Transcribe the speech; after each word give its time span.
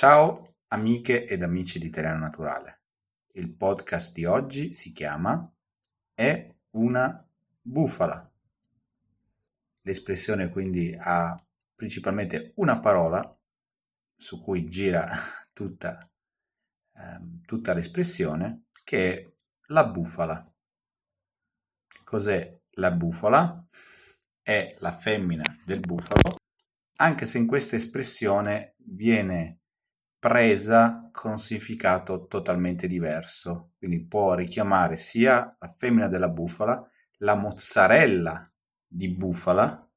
Ciao 0.00 0.54
amiche 0.68 1.26
ed 1.26 1.42
amici 1.42 1.78
di 1.78 1.90
Terreno 1.90 2.20
Naturale. 2.20 2.84
Il 3.32 3.54
podcast 3.54 4.14
di 4.14 4.24
oggi 4.24 4.72
si 4.72 4.92
chiama 4.92 5.46
È 6.14 6.54
una 6.70 7.22
bufala. 7.60 8.32
L'espressione 9.82 10.48
quindi 10.48 10.96
ha 10.98 11.38
principalmente 11.74 12.54
una 12.54 12.80
parola 12.80 13.38
su 14.16 14.42
cui 14.42 14.66
gira 14.68 15.06
tutta, 15.52 16.10
ehm, 16.96 17.42
tutta 17.44 17.74
l'espressione 17.74 18.68
che 18.82 19.12
è 19.12 19.32
la 19.66 19.86
bufala. 19.86 20.50
Cos'è 22.04 22.58
la 22.70 22.90
bufala? 22.90 23.68
È 24.40 24.76
la 24.78 24.96
femmina 24.96 25.44
del 25.66 25.80
bufalo, 25.80 26.38
anche 26.96 27.26
se 27.26 27.36
in 27.36 27.46
questa 27.46 27.76
espressione 27.76 28.76
viene 28.78 29.59
presa 30.20 31.08
con 31.10 31.38
significato 31.38 32.26
totalmente 32.26 32.86
diverso. 32.86 33.72
Quindi 33.78 34.04
può 34.06 34.34
richiamare 34.34 34.96
sia 34.98 35.56
la 35.58 35.74
femmina 35.76 36.08
della 36.08 36.28
bufala, 36.28 36.86
la 37.18 37.34
mozzarella 37.34 38.52
di 38.86 39.08
bufala, 39.08 39.90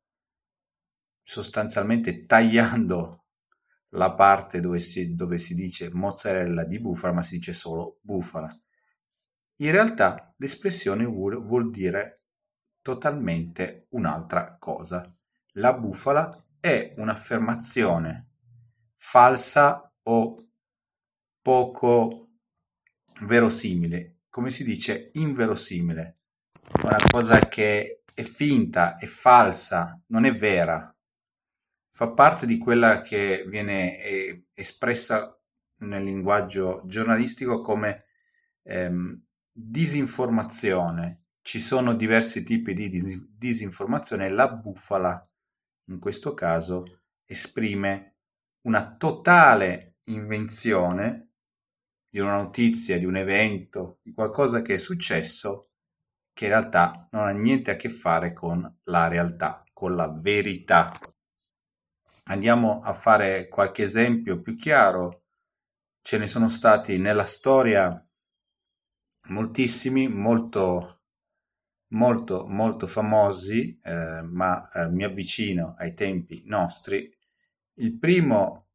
sostanzialmente 1.22 2.26
tagliando 2.26 3.26
la 3.90 4.14
parte 4.14 4.62
dove 4.62 4.80
si, 4.80 5.14
dove 5.14 5.38
si 5.38 5.54
dice 5.56 5.92
mozzarella 5.92 6.64
di 6.64 6.80
bufala, 6.80 7.14
ma 7.14 7.22
si 7.22 7.36
dice 7.36 7.52
solo 7.52 8.00
bufala. 8.02 8.58
In 9.58 9.72
realtà 9.72 10.34
l'espressione 10.38 11.06
vuol, 11.06 11.44
vuol 11.46 11.70
dire 11.70 12.24
totalmente 12.82 13.88
un'altra 13.90 14.56
cosa. 14.58 15.14
La 15.58 15.74
bufala 15.74 16.44
è 16.60 16.94
un'affermazione 16.98 18.30
falsa 18.96 19.93
o 20.04 20.48
poco 21.42 22.30
verosimile, 23.22 24.22
come 24.30 24.50
si 24.50 24.64
dice 24.64 25.12
inverosimile, 25.14 26.18
una 26.82 26.98
cosa 27.10 27.40
che 27.40 28.04
è 28.14 28.24
finta, 28.24 28.98
è 28.98 29.06
falsa, 29.06 30.02
non 30.08 30.26
è 30.26 30.36
vera, 30.36 30.96
fa 31.86 32.12
parte 32.12 32.46
di 32.46 32.58
quella 32.58 33.02
che 33.02 33.46
viene 33.48 34.02
eh, 34.02 34.46
espressa 34.54 35.38
nel 35.80 36.04
linguaggio 36.04 36.84
giornalistico 36.86 37.62
come 37.62 38.06
ehm, 38.64 39.22
disinformazione. 39.52 41.26
Ci 41.42 41.60
sono 41.60 41.94
diversi 41.94 42.44
tipi 42.44 42.74
di 42.74 42.90
dis- 42.90 43.28
disinformazione, 43.30 44.30
la 44.30 44.50
bufala 44.50 45.28
in 45.88 46.00
questo 46.00 46.34
caso 46.34 47.02
esprime 47.26 48.16
una 48.62 48.96
totale 48.96 49.93
invenzione 50.06 51.30
di 52.10 52.20
una 52.20 52.38
notizia, 52.38 52.98
di 52.98 53.06
un 53.06 53.18
evento, 53.18 54.00
di 54.04 54.14
qualcosa 54.14 54.62
che 54.62 54.76
è 54.76 54.78
successo 54.78 55.70
che 56.34 56.46
in 56.46 56.52
realtà 56.52 57.08
non 57.12 57.28
ha 57.28 57.32
niente 57.32 57.72
a 57.72 57.76
che 57.76 57.90
fare 57.90 58.34
con 58.34 58.80
la 58.84 59.08
realtà, 59.08 59.64
con 59.72 59.96
la 59.96 60.08
verità. 60.08 60.92
Andiamo 62.26 62.82
a 62.82 62.94
fare 62.94 63.48
qualche 63.48 63.84
esempio 63.84 64.42
più 64.42 64.56
chiaro. 64.56 65.26
Ce 66.02 66.18
ne 66.18 66.28
sono 66.28 66.50
stati 66.50 66.98
nella 66.98 67.26
storia 67.26 68.04
moltissimi, 69.28 70.08
molto, 70.08 71.02
molto, 71.90 72.48
molto 72.48 72.88
famosi, 72.88 73.80
eh, 73.82 74.22
ma 74.22 74.70
eh, 74.72 74.90
mi 74.90 75.04
avvicino 75.04 75.76
ai 75.78 75.94
tempi 75.94 76.44
nostri. 76.46 77.10
Il 77.76 77.98
primo 77.98 78.70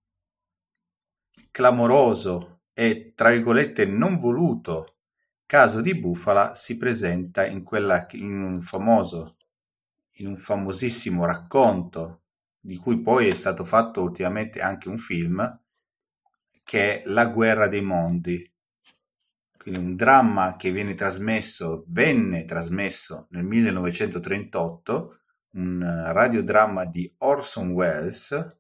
clamoroso 1.51 2.63
e, 2.73 3.13
tra 3.15 3.31
virgolette, 3.31 3.87
non 3.87 4.19
voluto 4.19 4.97
caso 5.47 5.81
di 5.81 5.99
bufala 5.99 6.55
si 6.55 6.77
presenta 6.77 7.47
in, 7.47 7.63
quella, 7.63 8.07
in 8.13 8.43
un 8.43 8.61
famoso, 8.61 9.37
in 10.17 10.27
un 10.27 10.37
famosissimo 10.37 11.25
racconto 11.25 12.23
di 12.61 12.77
cui 12.77 13.01
poi 13.01 13.29
è 13.29 13.35
stato 13.35 13.65
fatto 13.65 14.03
ultimamente 14.03 14.61
anche 14.61 14.91
un 14.91 14.99
film, 14.99 15.61
che 16.63 17.03
è 17.03 17.09
La 17.09 17.27
guerra 17.27 17.67
dei 17.67 17.81
mondi. 17.81 18.53
Quindi 19.57 19.81
un 19.81 19.97
dramma 19.97 20.57
che 20.57 20.71
viene 20.71 20.95
trasmesso, 20.95 21.85
venne 21.89 22.45
trasmesso 22.45 23.27
nel 23.31 23.45
1938, 23.45 25.21
un 25.53 26.11
radiodramma 26.13 26.85
di 26.85 27.13
Orson 27.19 27.71
Welles, 27.71 28.58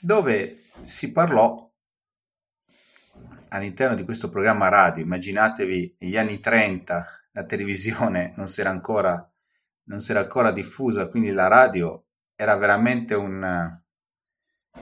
dove 0.00 0.64
si 0.84 1.12
parlò 1.12 1.68
all'interno 3.48 3.94
di 3.94 4.04
questo 4.04 4.30
programma 4.30 4.68
radio, 4.68 5.02
immaginatevi 5.02 5.96
negli 5.98 6.16
anni 6.16 6.40
30 6.40 7.06
la 7.32 7.44
televisione 7.44 8.32
non 8.36 8.48
si 8.48 8.60
era 8.60 8.70
ancora, 8.70 9.30
non 9.84 10.00
si 10.00 10.10
era 10.10 10.20
ancora 10.20 10.52
diffusa, 10.52 11.08
quindi 11.08 11.30
la 11.30 11.48
radio 11.48 12.06
era 12.34 12.56
veramente 12.56 13.14
un 13.14 13.78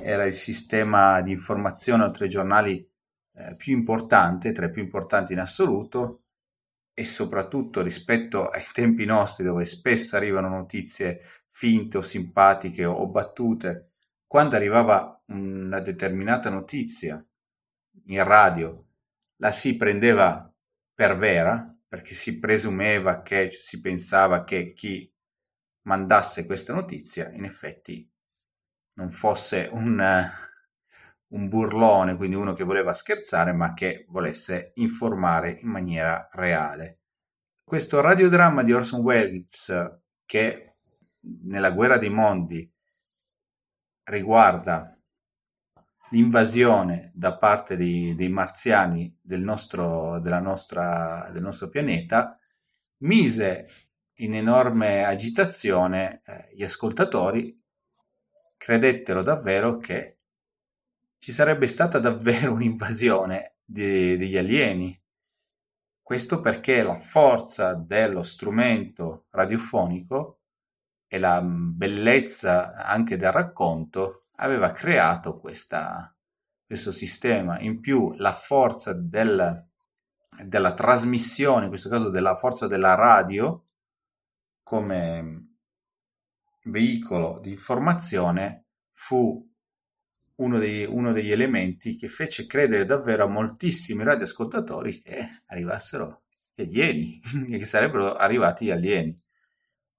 era 0.01 0.25
il 0.25 0.35
sistema 0.35 1.21
di 1.23 1.33
informazione 1.33 2.05
oltre 2.05 2.25
ai 2.25 2.31
giornali 2.31 2.89
eh, 3.35 3.55
più 3.57 3.73
importante, 3.75 4.53
tra 4.53 4.67
i 4.67 4.71
più 4.71 4.83
importanti 4.83 5.33
in 5.33 5.41
assoluto 5.41 6.25
e 6.93 7.05
soprattutto 7.05 7.81
rispetto 7.83 8.49
ai 8.49 8.65
tempi 8.73 9.05
nostri 9.05 9.45
dove 9.45 9.65
spesso 9.65 10.17
arrivano 10.17 10.49
notizie 10.49 11.23
finte 11.51 11.99
o 11.99 12.01
simpatiche 12.03 12.85
o, 12.85 12.93
o 12.93 13.09
battute 13.09 13.88
quando 14.29 14.57
arrivava 14.57 15.23
una 15.29 15.81
determinata 15.81 16.51
notizia 16.51 17.27
in 18.05 18.23
radio, 18.23 18.87
la 19.37 19.51
si 19.51 19.77
prendeva 19.77 20.53
per 20.95 21.17
vera, 21.17 21.75
perché 21.89 22.13
si 22.13 22.39
presumeva 22.39 23.23
che 23.23 23.51
si 23.53 23.81
pensava 23.81 24.45
che 24.45 24.75
chi 24.75 25.11
mandasse 25.87 26.45
questa 26.45 26.75
notizia 26.75 27.31
in 27.31 27.45
effetti 27.45 28.07
non 28.99 29.11
fosse 29.11 29.71
un, 29.73 30.31
un 31.29 31.49
burlone, 31.49 32.17
quindi 32.17 32.37
uno 32.37 32.53
che 32.53 32.65
voleva 32.65 32.93
scherzare, 32.93 33.53
ma 33.53 33.73
che 33.73 34.05
volesse 34.11 34.73
informare 34.75 35.53
in 35.53 35.71
maniera 35.71 36.29
reale. 36.33 36.99
Questo 37.65 38.03
radiodramma 38.03 38.63
di 38.63 38.75
Orson 38.75 39.01
Welles, 39.01 40.01
che 40.27 40.77
nella 41.21 41.71
guerra 41.71 41.97
dei 41.97 42.11
mondi 42.11 42.71
riguarda 44.09 44.99
l'invasione 46.11 47.11
da 47.15 47.37
parte 47.37 47.77
dei, 47.77 48.15
dei 48.15 48.29
marziani 48.29 49.17
del 49.21 49.43
nostro, 49.43 50.19
nostra, 50.19 51.29
del 51.33 51.43
nostro, 51.43 51.69
pianeta 51.69 52.39
mise 52.99 53.69
in 54.21 54.35
enorme 54.35 55.05
agitazione 55.05 56.23
eh, 56.25 56.49
gli 56.55 56.65
ascoltatori, 56.65 57.57
credettero 58.57 59.23
davvero 59.23 59.77
che 59.77 60.19
ci 61.19 61.31
sarebbe 61.33 61.67
stata 61.67 61.99
davvero 61.99 62.53
un'invasione 62.55 63.57
di, 63.65 64.17
degli 64.17 64.37
alieni. 64.37 65.01
Questo 66.03 66.41
perché 66.41 66.83
la 66.83 66.99
forza 66.99 67.75
dello 67.75 68.23
strumento 68.23 69.27
radiofonico 69.31 70.41
e 71.09 71.19
la 71.19 71.41
bellezza 71.43 72.75
anche 72.75 73.17
del 73.17 73.33
racconto 73.33 74.27
aveva 74.37 74.71
creato 74.73 75.39
questa, 75.39 76.15
questo 76.65 76.93
sistema. 76.93 77.59
In 77.61 77.81
più 77.81 78.13
la 78.17 78.33
forza 78.33 78.93
del, 78.93 79.67
della 80.45 80.75
trasmissione, 80.75 81.65
in 81.65 81.71
questo 81.71 81.89
caso 81.89 82.11
della 82.11 82.35
forza 82.35 82.67
della 82.67 82.95
radio, 82.95 83.65
come 84.63 85.55
veicolo 86.65 87.39
di 87.41 87.53
informazione, 87.53 88.67
fu 88.93 89.47
uno, 90.37 90.59
dei, 90.59 90.85
uno 90.85 91.13
degli 91.13 91.33
elementi 91.33 91.97
che 91.97 92.09
fece 92.09 92.47
credere 92.47 92.85
davvero 92.85 93.25
a 93.25 93.29
moltissimi 93.29 94.05
radioascoltatori 94.05 95.01
che 95.01 95.43
arrivassero 95.47 96.25
gli 96.53 96.63
alieni, 96.63 97.21
che 97.49 97.65
sarebbero 97.65 98.15
arrivati 98.15 98.67
gli 98.67 98.71
alieni. 98.71 99.17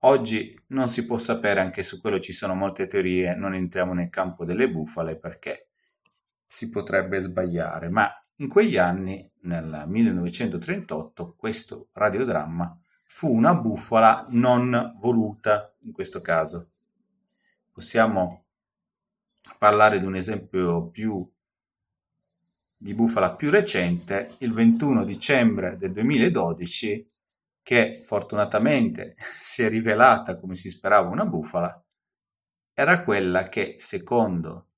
Oggi 0.04 0.58
non 0.68 0.88
si 0.88 1.06
può 1.06 1.18
sapere, 1.18 1.60
anche 1.60 1.84
su 1.84 2.00
quello 2.00 2.22
ci 2.22 2.32
sono 2.32 2.56
molte 2.56 2.88
teorie, 2.88 3.36
non 3.36 3.54
entriamo 3.54 3.94
nel 3.94 4.10
campo 4.10 4.46
delle 4.46 4.70
bufale 4.70 5.18
perché 5.18 5.68
si 6.46 6.70
potrebbe 6.70 7.20
sbagliare, 7.20 7.90
ma 7.90 8.10
in 8.38 8.48
quegli 8.48 8.78
anni, 8.78 9.30
nel 9.42 9.84
1938, 9.88 11.36
questo 11.38 11.90
radiodramma 11.92 12.80
fu 13.04 13.34
una 13.36 13.54
bufala 13.54 14.26
non 14.30 14.96
voluta 15.00 15.76
in 15.80 15.92
questo 15.92 16.22
caso. 16.22 16.70
Possiamo 17.70 18.46
parlare 19.58 20.00
di 20.00 20.06
un 20.06 20.16
esempio 20.16 20.88
più 20.88 21.30
di 22.78 22.94
bufala 22.94 23.36
più 23.36 23.50
recente, 23.50 24.36
il 24.38 24.54
21 24.54 25.04
dicembre 25.04 25.78
del 25.78 25.92
2012 25.92 27.10
che 27.70 28.02
fortunatamente 28.04 29.16
si 29.40 29.62
è 29.62 29.70
rivelata 29.70 30.40
come 30.40 30.56
si 30.56 30.72
sperava 30.72 31.08
una 31.10 31.28
bufala, 31.28 31.86
era 32.74 33.04
quella 33.04 33.48
che, 33.48 33.76
secondo 33.78 34.70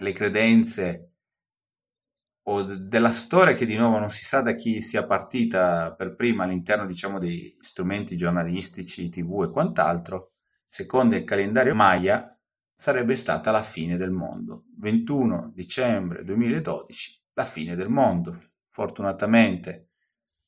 le 0.00 0.12
credenze 0.12 1.10
o 2.48 2.62
della 2.64 3.12
storia 3.12 3.54
che 3.54 3.66
di 3.66 3.76
nuovo 3.76 4.00
non 4.00 4.10
si 4.10 4.24
sa 4.24 4.40
da 4.40 4.54
chi 4.54 4.80
sia 4.80 5.06
partita 5.06 5.92
per 5.92 6.16
prima 6.16 6.42
all'interno 6.42 6.86
diciamo 6.86 7.20
dei 7.20 7.56
strumenti 7.60 8.16
giornalistici, 8.16 9.08
tv 9.08 9.44
e 9.44 9.52
quant'altro, 9.52 10.32
secondo 10.66 11.14
il 11.14 11.22
calendario 11.22 11.76
Maya 11.76 12.36
sarebbe 12.74 13.14
stata 13.14 13.52
la 13.52 13.62
fine 13.62 13.96
del 13.96 14.10
mondo. 14.10 14.64
21 14.78 15.52
dicembre 15.54 16.24
2012, 16.24 17.22
la 17.34 17.44
fine 17.44 17.76
del 17.76 17.90
mondo. 17.90 18.40
Fortunatamente 18.70 19.90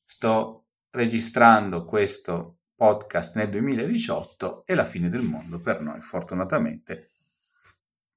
sto 0.03 0.58
registrando 0.91 1.85
questo 1.85 2.59
podcast 2.75 3.35
nel 3.35 3.49
2018 3.49 4.65
e 4.65 4.73
la 4.75 4.85
fine 4.85 5.09
del 5.09 5.21
mondo 5.21 5.59
per 5.59 5.81
noi 5.81 6.01
fortunatamente 6.01 7.09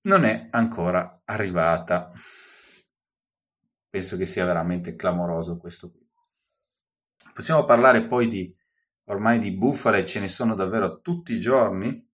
non 0.02 0.24
è 0.24 0.48
ancora 0.50 1.22
arrivata. 1.24 2.12
Penso 3.88 4.16
che 4.16 4.26
sia 4.26 4.44
veramente 4.44 4.96
clamoroso 4.96 5.58
questo 5.58 5.90
qui. 5.90 6.00
Possiamo 7.34 7.64
parlare 7.64 8.06
poi 8.06 8.28
di 8.28 8.54
ormai 9.04 9.38
di 9.38 9.52
bufale, 9.52 10.06
ce 10.06 10.20
ne 10.20 10.28
sono 10.28 10.54
davvero 10.54 11.00
tutti 11.00 11.32
i 11.32 11.40
giorni. 11.40 12.08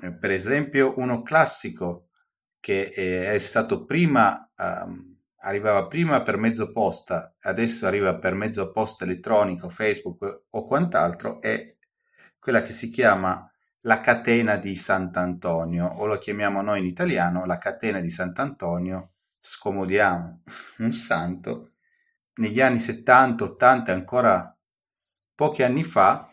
Eh, 0.00 0.12
per 0.12 0.30
esempio, 0.30 0.98
uno 0.98 1.22
classico 1.22 2.08
che 2.58 2.90
è 2.90 3.38
stato 3.38 3.84
prima, 3.84 4.50
um, 4.56 5.11
arrivava 5.42 5.86
prima 5.86 6.22
per 6.22 6.36
mezzo 6.36 6.72
posta, 6.72 7.34
adesso 7.40 7.86
arriva 7.86 8.16
per 8.16 8.34
mezzo 8.34 8.70
posta 8.70 9.04
elettronico, 9.04 9.68
Facebook 9.68 10.44
o 10.50 10.66
quant'altro, 10.66 11.40
è 11.40 11.76
quella 12.38 12.62
che 12.62 12.72
si 12.72 12.90
chiama 12.90 13.50
la 13.82 14.00
catena 14.00 14.56
di 14.56 14.74
Sant'Antonio, 14.76 15.86
o 15.86 16.06
lo 16.06 16.18
chiamiamo 16.18 16.62
noi 16.62 16.80
in 16.80 16.86
italiano 16.86 17.44
la 17.44 17.58
catena 17.58 18.00
di 18.00 18.10
Sant'Antonio, 18.10 19.12
scomodiamo 19.40 20.42
un 20.78 20.92
santo. 20.92 21.72
Negli 22.34 22.60
anni 22.60 22.78
70, 22.78 23.44
80 23.44 23.90
e 23.90 23.94
ancora 23.94 24.56
pochi 25.34 25.62
anni 25.62 25.84
fa 25.84 26.30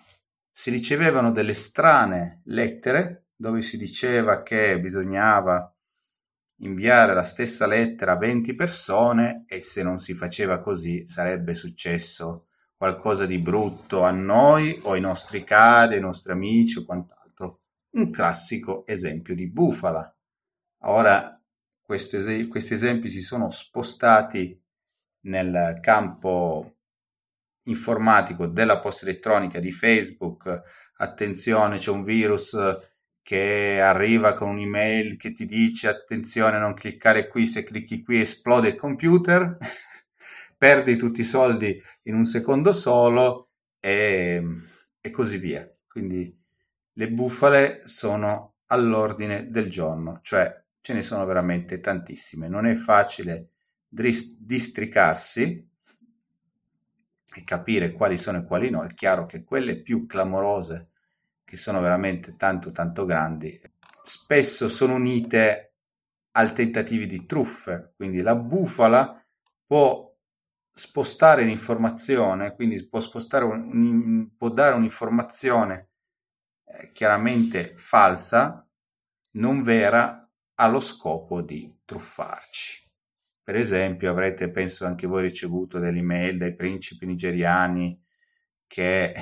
si 0.52 0.70
ricevevano 0.70 1.32
delle 1.32 1.54
strane 1.54 2.42
lettere 2.46 3.28
dove 3.36 3.62
si 3.62 3.78
diceva 3.78 4.44
che 4.44 4.80
bisognava 4.80 5.74
inviare 6.60 7.14
la 7.14 7.24
stessa 7.24 7.68
lettera 7.68 8.14
a 8.14 8.18
20 8.18 8.54
persone 8.56 9.44
e 9.48 9.62
se 9.62 9.84
non 9.84 9.98
si 9.98 10.14
faceva 10.14 10.60
così 10.60 11.08
sarebbe 11.08 11.54
successo 11.54 12.48
qualcosa 12.76 13.26
di 13.26 13.40
brutto 13.40 14.04
a 14.04 14.12
noi 14.12 14.80
o 14.84 14.94
ai 14.94 15.02
nostri 15.02 15.44
cari, 15.44 15.96
ai 15.96 16.02
nostri 16.02 16.32
amici 16.32 16.80
o 16.80 16.86
quant'altro 16.86 17.62
un 17.92 18.10
classico 18.10 18.86
esempio 18.86 19.36
di 19.36 19.50
bufala. 19.50 20.16
Ora 20.84 21.42
questi, 21.82 22.48
questi 22.48 22.74
esempi 22.74 23.08
si 23.10 23.22
sono 23.22 23.50
spostati 23.50 24.62
nel 25.22 25.80
campo 25.82 26.78
informatico 27.64 28.48
della 28.48 28.80
posta 28.80 29.06
elettronica 29.06 29.60
di 29.60 29.72
Facebook. 29.72 30.62
Attenzione, 30.98 31.78
c'è 31.78 31.92
un 31.92 32.04
virus 32.04 32.56
che 33.30 33.80
arriva 33.80 34.34
con 34.34 34.50
un'email 34.50 35.16
che 35.16 35.34
ti 35.34 35.46
dice 35.46 35.88
attenzione 35.88 36.58
non 36.58 36.74
cliccare 36.74 37.28
qui, 37.28 37.46
se 37.46 37.62
clicchi 37.62 38.02
qui 38.02 38.22
esplode 38.22 38.70
il 38.70 38.76
computer, 38.76 39.56
perdi 40.58 40.98
tutti 40.98 41.22
i 41.22 41.24
soldi 41.24 41.80
in 42.06 42.16
un 42.16 42.26
secondo 42.26 42.74
solo 42.74 43.52
e, 43.80 44.44
e 45.00 45.12
così 45.12 45.38
via. 45.38 45.72
Quindi 45.88 46.36
le 46.94 47.12
bufale 47.12 47.88
sono 47.88 48.56
all'ordine 48.66 49.52
del 49.52 49.70
giorno, 49.70 50.22
cioè 50.24 50.64
ce 50.82 50.94
ne 50.96 51.04
sono 51.04 51.24
veramente 51.26 51.80
tantissime. 51.80 52.48
Non 52.48 52.66
è 52.66 52.74
facile 52.74 53.52
districarsi 53.88 55.70
e 57.36 57.44
capire 57.44 57.92
quali 57.92 58.18
sono 58.18 58.40
e 58.40 58.44
quali 58.44 58.72
no. 58.72 58.82
È 58.82 58.92
chiaro 58.96 59.28
che 59.28 59.44
quelle 59.44 59.84
più 59.84 60.08
clamorose, 60.08 60.89
che 61.50 61.58
sono 61.58 61.82
veramente 61.82 62.36
tanto 62.36 62.70
tanto 62.72 63.06
grandi, 63.06 63.60
spesso 64.04 64.70
sono 64.70 64.94
unite 64.94 65.78
al 66.34 66.54
tentativo 66.54 67.06
di 67.06 67.26
truffe. 67.26 67.94
Quindi 67.96 68.22
la 68.22 68.36
bufala 68.36 69.20
può 69.66 70.16
spostare 70.72 71.46
l'informazione, 71.46 72.54
quindi 72.54 72.88
può, 72.88 73.00
spostare 73.00 73.46
un, 73.46 74.30
può 74.38 74.50
dare 74.50 74.76
un'informazione 74.76 75.90
eh, 76.66 76.92
chiaramente 76.92 77.74
falsa, 77.78 78.64
non 79.32 79.64
vera, 79.64 80.30
ha 80.54 80.68
lo 80.68 80.82
scopo 80.82 81.42
di 81.42 81.80
truffarci. 81.84 82.88
Per 83.42 83.56
esempio, 83.56 84.12
avrete, 84.12 84.52
penso 84.52 84.86
anche 84.86 85.08
voi, 85.08 85.24
ricevuto 85.24 85.80
delle 85.80 85.98
email 85.98 86.38
dai 86.38 86.54
principi 86.54 87.08
nigeriani 87.08 88.00
che 88.68 89.16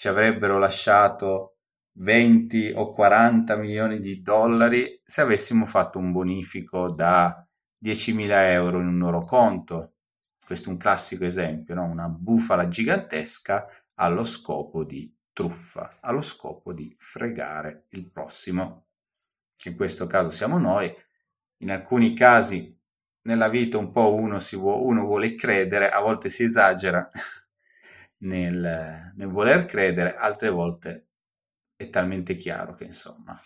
ci 0.00 0.08
avrebbero 0.08 0.58
lasciato 0.58 1.58
20 1.98 2.72
o 2.74 2.90
40 2.90 3.54
milioni 3.56 4.00
di 4.00 4.22
dollari 4.22 4.98
se 5.04 5.20
avessimo 5.20 5.66
fatto 5.66 5.98
un 5.98 6.10
bonifico 6.10 6.90
da 6.90 7.46
10.000 7.84 8.30
euro 8.52 8.80
in 8.80 8.86
un 8.86 8.96
loro 8.96 9.20
conto. 9.20 9.96
Questo 10.42 10.70
è 10.70 10.72
un 10.72 10.78
classico 10.78 11.26
esempio, 11.26 11.74
no? 11.74 11.84
una 11.84 12.08
bufala 12.08 12.66
gigantesca 12.68 13.66
allo 13.96 14.24
scopo 14.24 14.84
di 14.84 15.14
truffa 15.34 15.98
allo 16.00 16.22
scopo 16.22 16.72
di 16.72 16.96
fregare 16.98 17.84
il 17.90 18.10
prossimo, 18.10 18.86
che 19.54 19.68
in 19.68 19.76
questo 19.76 20.06
caso 20.06 20.30
siamo 20.30 20.56
noi. 20.56 20.90
In 21.58 21.70
alcuni 21.72 22.14
casi 22.14 22.74
nella 23.24 23.50
vita 23.50 23.76
un 23.76 23.90
po' 23.90 24.14
uno, 24.14 24.38
vuole, 24.52 24.82
uno 24.82 25.04
vuole 25.04 25.34
credere, 25.34 25.90
a 25.90 26.00
volte 26.00 26.30
si 26.30 26.44
esagera 26.44 27.10
nel, 28.22 29.12
nel, 29.14 29.28
voler 29.28 29.64
credere, 29.64 30.16
altre 30.16 30.48
volte 30.50 31.08
è 31.76 31.88
talmente 31.88 32.36
chiaro 32.36 32.74
che 32.74 32.84
insomma 32.84 33.40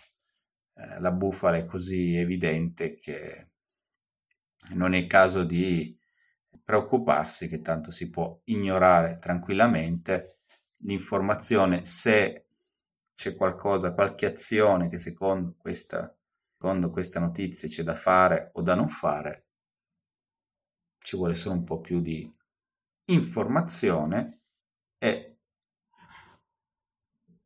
eh, 0.74 1.00
la 1.00 1.12
bufala 1.12 1.56
è 1.56 1.64
così 1.64 2.16
evidente 2.16 2.94
che 2.94 3.50
non 4.70 4.94
è 4.94 5.06
caso 5.06 5.44
di 5.44 5.96
preoccuparsi 6.62 7.48
che 7.48 7.60
tanto 7.60 7.90
si 7.90 8.08
può 8.10 8.40
ignorare 8.44 9.18
tranquillamente 9.18 10.38
l'informazione 10.78 11.84
se 11.84 12.46
c'è 13.14 13.36
qualcosa, 13.36 13.94
qualche 13.94 14.26
azione 14.26 14.88
che 14.88 14.98
secondo 14.98 15.54
questa, 15.56 16.16
secondo 16.52 16.90
questa 16.90 17.20
notizia 17.20 17.68
c'è 17.68 17.82
da 17.82 17.94
fare 17.94 18.50
o 18.54 18.62
da 18.62 18.74
non 18.74 18.88
fare, 18.88 19.46
ci 20.98 21.16
vuole 21.16 21.34
solo 21.34 21.56
un 21.56 21.64
po' 21.64 21.80
più 21.80 22.00
di 22.00 22.30
informazione 23.06 24.43
e 25.04 25.36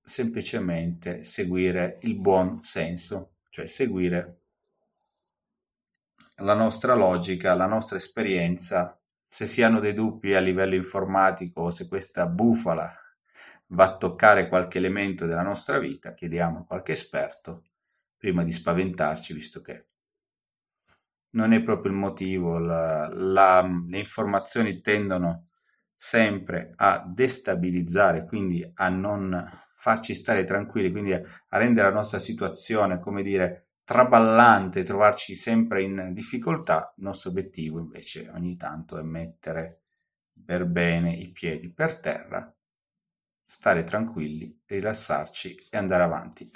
semplicemente 0.01 1.25
seguire 1.25 1.99
il 2.03 2.17
buon 2.17 2.63
senso, 2.63 3.39
cioè 3.49 3.67
seguire 3.67 4.43
la 6.37 6.55
nostra 6.55 6.95
logica, 6.95 7.55
la 7.55 7.67
nostra 7.67 7.97
esperienza. 7.97 8.97
Se 9.27 9.45
si 9.47 9.61
hanno 9.65 9.81
dei 9.81 9.93
dubbi 9.93 10.37
a 10.37 10.41
livello 10.41 10.77
informatico 10.77 11.63
o 11.63 11.71
se 11.71 11.89
questa 11.89 12.27
bufala 12.27 12.95
va 13.71 13.85
a 13.87 13.97
toccare 13.97 14.49
qualche 14.49 14.79
elemento 14.79 15.27
della 15.27 15.43
nostra 15.43 15.81
vita, 15.81 16.15
chiediamo 16.15 16.61
a 16.61 16.65
qualche 16.65 16.93
esperto 16.93 17.65
prima 18.17 18.45
di 18.45 18.53
spaventarci, 18.53 19.35
visto 19.35 19.63
che 19.63 19.87
non 21.31 21.53
è 21.53 21.61
proprio 21.61 21.91
il 21.91 21.99
motivo, 21.99 22.59
la, 22.59 23.09
la, 23.13 23.63
le 23.63 23.99
informazioni 23.99 24.81
tendono 24.81 25.48
sempre 25.99 26.73
a 26.77 27.05
destabilizzare, 27.07 28.25
quindi 28.25 28.69
a 28.75 28.89
non 28.89 29.47
farci 29.75 30.15
stare 30.15 30.45
tranquilli, 30.45 30.91
quindi 30.91 31.13
a, 31.13 31.21
a 31.49 31.59
rendere 31.59 31.89
la 31.89 31.95
nostra 31.95 32.19
situazione, 32.19 33.01
come 33.01 33.23
dire, 33.23 33.71
traballante, 33.85 34.85
trovarci 34.85 35.35
sempre 35.35 35.83
in 35.83 36.11
difficoltà. 36.13 36.95
Il 36.97 37.05
nostro 37.05 37.31
obiettivo 37.31 37.81
invece 37.81 38.31
ogni 38.33 38.57
tanto 38.57 38.97
è 38.99 39.03
mettere 39.03 39.83
per 40.45 40.67
bene 40.67 41.13
i 41.13 41.31
piedi 41.33 41.73
per 41.73 41.99
terra 41.99 42.53
stare 43.45 43.83
tranquilli, 43.85 44.63
rilassarci 44.67 45.69
e 45.71 45.77
andare 45.77 46.03
avanti. 46.03 46.51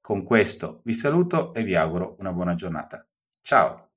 Con 0.00 0.22
questo 0.22 0.82
vi 0.84 0.94
saluto 0.94 1.52
e 1.54 1.62
vi 1.62 1.74
auguro 1.74 2.16
una 2.18 2.32
buona 2.32 2.54
giornata. 2.54 3.06
Ciao! 3.40 3.86